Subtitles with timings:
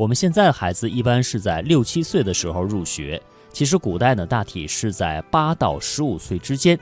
[0.00, 6.80] 我们现在的孩子一般是在六七岁的时候入学，其实古代呢大体是在八到十五岁之间。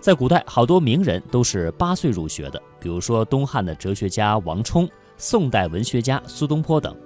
[0.00, 6.96] 在古代，好多名人都是八岁入学的，比如说东汉的哲学家王充、宋代文学家苏东坡等。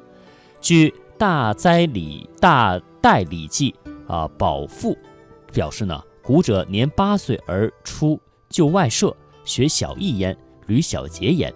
[0.58, 0.88] 据
[1.18, 3.74] 《大哉礼大代礼记》
[4.10, 4.96] 啊，宝赋
[5.52, 9.14] 表示呢，古者年八岁而出就外舍，
[9.44, 10.34] 学小艺焉，
[10.66, 11.52] 履小节焉。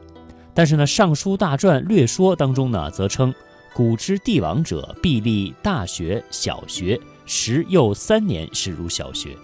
[0.52, 3.34] 但是呢，《尚书大传略说》当中呢，则称。
[3.76, 9.36] 古之帝王者，必立大学、小学，十幼三年始入小学。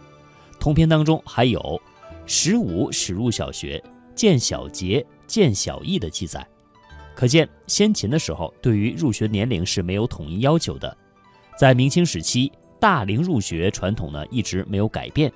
[0.58, 1.78] 通篇当中还有
[2.24, 6.48] 十五始入小学、见小节、见小义的记载，
[7.14, 10.96] 可见先秦的时候对于入学年龄是没有统一要求的。
[11.58, 15.30] 在明清时期，大龄入学传统呢一直没有改变。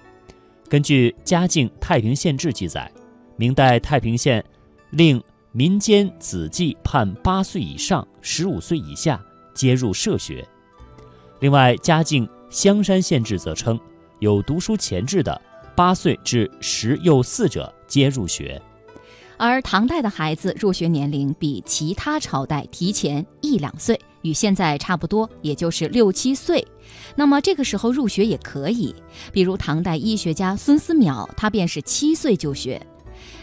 [0.71, 2.91] 根据《嘉靖太平县志》记载，
[3.37, 4.43] 明代太平县
[4.89, 5.23] 令。
[5.53, 10.45] 民间子弟判八岁以上、十五岁以下皆入社学。
[11.39, 13.79] 另外，嘉靖香山县志则称，
[14.19, 15.41] 有读书前志的，
[15.77, 18.61] 八岁至十幼四者皆入学。
[19.37, 26.67] 而唐代的孩子入学年龄比其他朝代提前一两岁，与现在差不多，也就是六七岁。
[27.15, 28.93] 那么这个时候入学也可以，
[29.33, 32.85] 比如唐代医学家孙思邈，他便是七岁就学。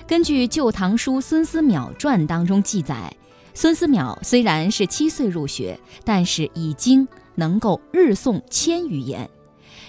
[0.06, 3.16] 根据《旧唐书·孙思邈传》当中记载，
[3.54, 9.30] 孙思邈虽然是七岁入学，但是已经能够日诵千余言，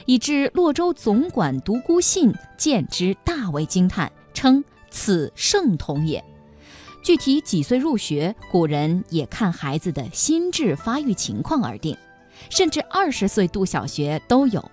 [0.06, 6.22] 以致洛州总管独孤信见之大为惊叹，称此圣童也。
[7.02, 11.96] 具体几岁入学，古人也看孩子的心智发育情况而定，
[12.50, 14.70] 甚至二十岁读小学都有。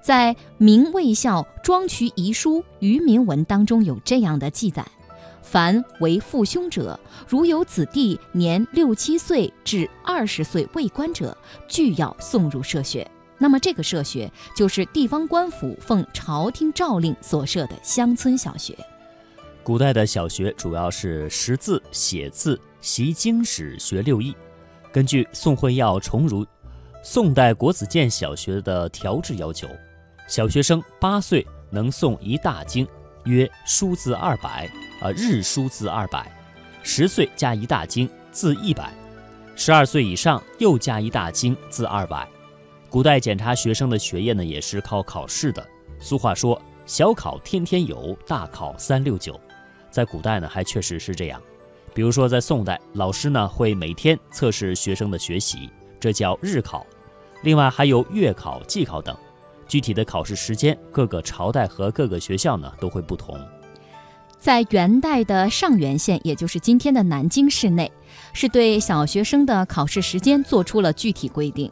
[0.00, 4.84] 在《明卫校庄渠遗书渔民文》当中有这样的记载：
[5.42, 6.98] 凡为父兄者，
[7.28, 11.36] 如有子弟年六七岁至二十岁未官者，
[11.68, 13.06] 俱要送入社学。
[13.38, 18.76] 那么这个社学就是地方官府奉朝廷诏令所设的乡村小学。
[19.64, 24.34] 古代的小学主要是识字、写字、习经史、学六艺。
[24.92, 26.46] 根据宋会要重儒
[27.02, 29.68] 宋代国子监小学的调制要求。
[30.28, 32.86] 小学生八岁能诵一大经，
[33.24, 34.68] 约书字二百，
[35.00, 36.24] 啊，日书字二百；
[36.82, 38.90] 十岁加一大经，字一百；
[39.54, 42.28] 十二岁以上又加一大经，字二百。
[42.90, 45.66] 古代检查学生的学业呢，也是靠考试的。
[45.98, 49.38] 俗话说：“小考天天有，大考三六九。”
[49.90, 51.40] 在古代呢，还确实是这样。
[51.94, 56.86] 比如说在宋代，老师呢会每天测试学生的学习，这叫日考。
[57.42, 59.16] 另外还有月考、季考等。
[59.66, 63.38] 具体的考试时间，各个朝代和各个学校呢都会不同。
[64.38, 67.90] 在元代的上元县，也就是今天的南京市内，
[68.32, 71.70] 是对小学生的考试时间做出了具体规定。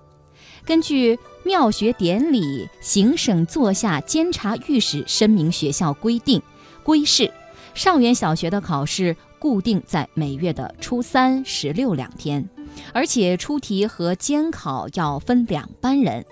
[0.64, 6.40] 根据《庙学典礼行省座下监察御史申明学校规定
[6.84, 7.32] 规示，
[7.74, 12.48] 上元小学的考试固定在每月的初三、十六两天，
[12.92, 16.24] 而且出题和监考要分两班人。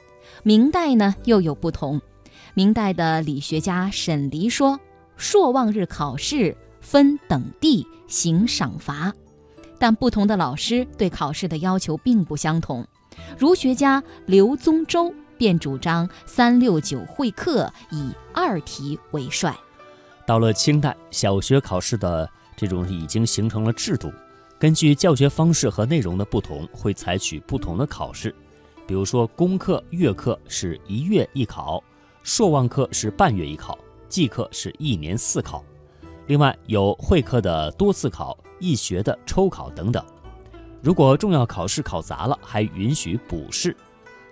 [0.42, 2.00] 明代呢又有不同，
[2.54, 4.78] 明代的理学家沈黎说，
[5.16, 9.12] 朔望日考试分等地行赏罚，
[9.78, 12.86] 但不同的老师对考试的要求并不相同。
[13.36, 19.54] 儒学家刘宗周便主张三六九会课，以二题为帅。
[20.24, 24.12] 到了清代，小学考试的这种已经形成了制度，
[24.58, 28.34] 根据教学方式和内容的不同，会采取不同的考试。
[28.88, 31.84] 比如说，功课、月课是一月一考，
[32.22, 33.78] 朔望课是半月一考，
[34.08, 35.62] 季课是一年四考。
[36.26, 40.02] 另外有会课的多次考，易学的抽考等等。
[40.80, 43.76] 如果重要考试考砸了，还允许补试。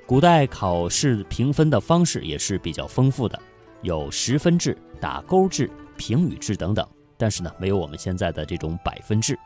[0.07, 3.39] 古代考试评分的方式也是比较丰富的，
[3.83, 6.89] 有十分制、打勾制、评语制等等。
[7.19, 9.39] 但是呢，没有我们现在的这种百分制。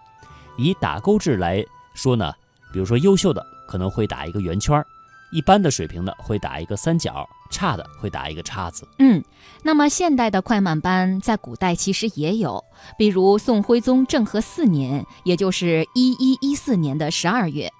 [0.56, 2.32] 以打勾制来说呢，
[2.72, 4.86] 比如说优秀的可能会打一个圆圈儿。
[5.32, 8.86] 一般的水平的会打一个三角，差的会打一个叉子。
[8.98, 9.22] 嗯，
[9.62, 12.64] 那么现代的快慢班在古代其实也有，
[12.98, 17.72] 比如宋徽宗政和四年，也就是一一一四年的十二月，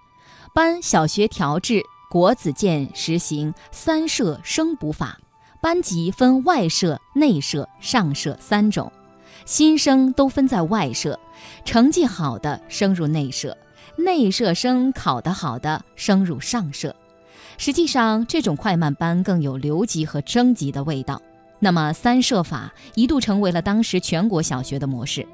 [0.55, 5.19] 班小学调制，国子监实行三舍升补法，
[5.61, 8.93] 班级分外舍、内舍、上舍三种，
[9.45, 11.19] 新生都分在外舍，
[11.65, 13.57] 成绩好的升入内舍，
[13.97, 16.95] 内舍生考得好的升入上舍。
[17.61, 21.21] 实际上，这种快慢班更有留级和升级的味道。
[21.59, 25.27] 那么，三设法一度成为了当时全国小学的模式。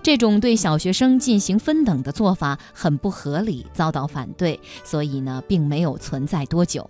[0.00, 6.88] 这种对小学生进行分等的做法很不合理，遭到反对，所以呢，并没有存在多久。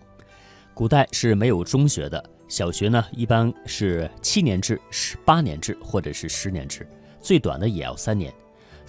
[0.74, 6.86] 古代是没有中学的，小学呢一般是七年制、十八年制或者是十年制，
[7.18, 8.30] 最短的也要三年。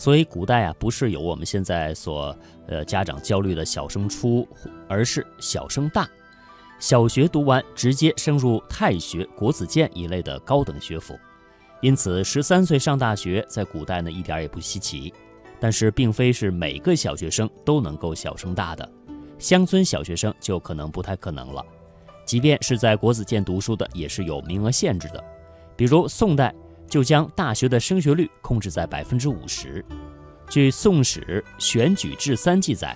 [0.03, 4.45] 所以古代啊，不是有我们现在所呃家长焦虑的小升初，
[4.89, 6.05] 而是小升大。
[6.77, 11.17] 小学读完，直接升入太学、国子监一类的高等学府。
[11.81, 15.13] 因此，十三岁上大学在古代呢一点也不稀奇，
[15.57, 18.91] 但是并非是每个小学生都能够小升大的，
[19.39, 21.65] 乡村小学生就可能不太可能了。
[22.25, 25.23] 即便是在国子监读书的，也是有名额限制的。
[25.77, 26.53] 比如宋代
[26.93, 29.83] 就将大学的升学率控制在百分之五十。
[30.47, 32.95] 据《宋史选举志三》记载，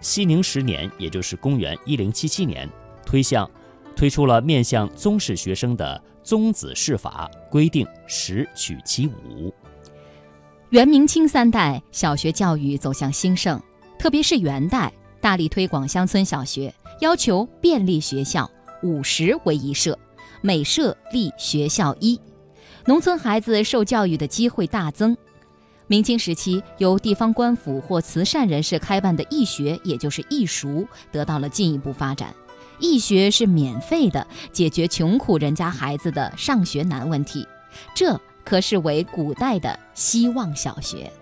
[0.00, 2.66] 熙宁十年，也就是公元一零七七年，
[3.04, 3.50] 推向
[3.94, 6.02] 推出了面向宗室学生的。
[6.22, 9.52] 宗子试法规定十取其五。
[10.70, 13.62] 元明清三代小学教育走向兴盛，
[13.98, 14.90] 特别是元代
[15.20, 18.50] 大力推广乡村小学，要求便利学校
[18.82, 19.98] 五十为一社，
[20.40, 22.18] 每社立学校一，
[22.86, 25.16] 农村孩子受教育的机会大增。
[25.86, 32.34] 明清时期，由地方官府或慈善人士开办的义学，也就是义塾，得到了进一步发展。
[32.78, 37.46] 义学是免费的，解决穷苦人家孩子的上学难问题，
[37.94, 41.10] 这可视为古代的希望小学。